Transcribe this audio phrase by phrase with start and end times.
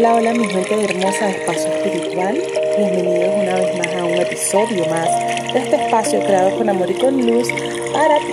[0.00, 2.42] Hola, hola mi gente hermosa de Espacio Espiritual.
[2.78, 6.94] Bienvenidos una vez más a un episodio más de este espacio creado con amor y
[6.94, 7.46] con luz
[7.92, 8.32] para ti.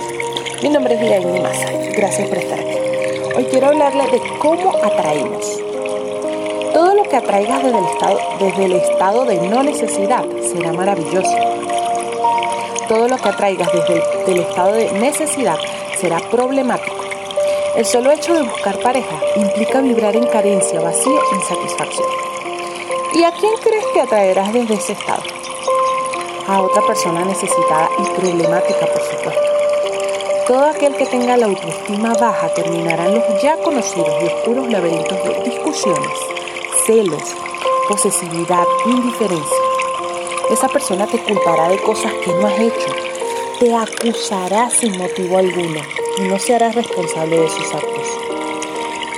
[0.62, 1.70] Mi nombre es Iraín Maza.
[1.94, 2.78] Gracias por estar aquí.
[3.36, 5.60] Hoy quiero hablarles de cómo atraemos.
[6.72, 11.36] Todo lo que atraigas desde el estado, desde el estado de no necesidad será maravilloso.
[12.88, 15.58] Todo lo que atraigas desde el estado de necesidad
[16.00, 16.97] será problemático.
[17.76, 22.06] El solo hecho de buscar pareja implica vibrar en carencia, vacío, insatisfacción.
[23.14, 25.22] ¿Y a quién crees que atraerás desde ese estado?
[26.48, 29.42] A otra persona necesitada y problemática, por supuesto.
[30.46, 35.22] Todo aquel que tenga la autoestima baja terminará en los ya conocidos y oscuros laberintos
[35.22, 36.18] de discusiones,
[36.86, 37.22] celos,
[37.86, 39.56] posesividad, indiferencia.
[40.50, 42.88] Esa persona te culpará de cosas que no has hecho,
[43.60, 48.08] te acusará sin motivo alguno no se hará responsable de sus actos.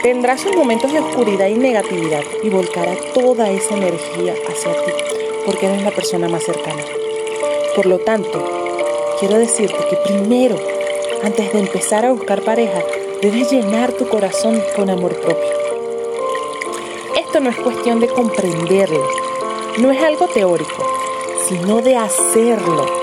[0.02, 4.92] Tendrá sus momentos de oscuridad y negatividad y volcará toda esa energía hacia ti,
[5.46, 6.82] porque eres la persona más cercana.
[7.74, 8.42] Por lo tanto,
[9.18, 10.56] quiero decirte que primero,
[11.22, 12.82] antes de empezar a buscar pareja,
[13.22, 15.50] debes llenar tu corazón con amor propio.
[17.16, 19.06] Esto no es cuestión de comprenderlo,
[19.78, 20.84] no es algo teórico,
[21.48, 22.99] sino de hacerlo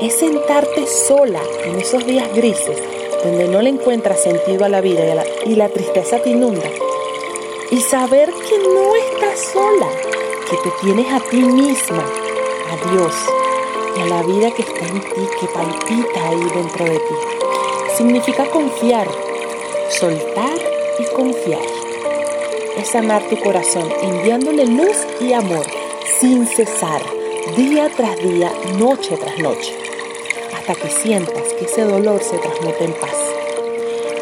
[0.00, 2.78] es sentarte sola en esos días grises
[3.24, 5.02] donde no le encuentras sentido a la vida
[5.44, 6.68] y, la, tristeza te inunda
[7.70, 9.88] y saber que no estás sola,
[10.48, 13.12] que te tienes a ti misma, a Dios
[13.96, 17.14] y a la vida que está en ti, que palpita ahí dentro de ti.
[17.96, 19.08] Significa confiar,
[19.88, 20.58] soltar
[20.98, 21.66] y confiar.
[22.76, 25.66] Es amar tu corazón enviándole luz y amor
[26.20, 27.02] sin cesar,
[27.54, 29.72] día tras día, noche tras noche
[30.52, 33.16] hasta que sientas que ese dolor se transmute en paz.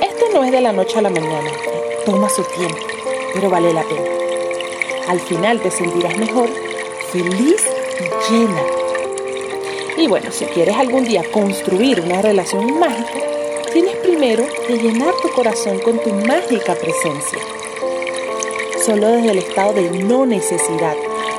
[0.03, 1.51] Esto no es de la noche a la mañana,
[2.05, 2.77] toma su tiempo,
[3.33, 4.09] pero vale la pena.
[5.09, 6.51] Al final te sentirás mejor,
[7.13, 7.63] feliz
[7.99, 8.63] y llena.
[9.97, 13.21] Y bueno, si quieres algún día construir una relación mágica,
[13.73, 17.39] tienes primero que llenar tu corazón con tu mágica presencia.
[18.85, 20.95] Solo desde el estado de no necesidad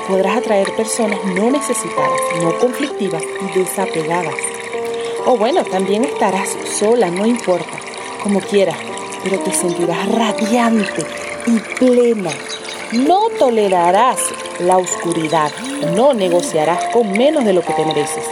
[0.07, 4.35] podrás atraer personas no necesitadas, no conflictivas y desapegadas.
[5.25, 7.77] O bueno, también estarás sola, no importa,
[8.21, 8.77] como quieras,
[9.23, 11.03] pero te sentirás radiante
[11.47, 12.31] y plena.
[12.91, 14.19] No tolerarás
[14.59, 15.51] la oscuridad,
[15.95, 18.23] no negociarás con menos de lo que te mereces,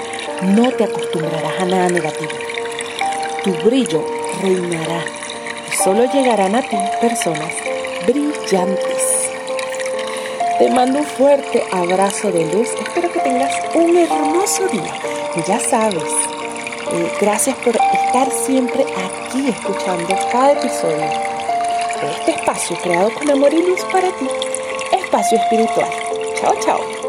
[0.44, 2.32] no te acostumbrarás a nada negativo.
[3.44, 4.06] Tu brillo
[4.42, 5.04] reinará
[5.72, 7.54] y solo llegarán a ti personas
[8.06, 8.93] brillantes.
[10.60, 12.70] Te mando un fuerte abrazo de luz.
[12.80, 14.94] Espero que tengas un hermoso día.
[15.36, 22.78] Y ya sabes, eh, gracias por estar siempre aquí escuchando cada episodio de este espacio
[22.84, 24.28] creado con amor y luz para ti,
[24.92, 25.90] espacio espiritual.
[26.40, 27.03] Chao, chao.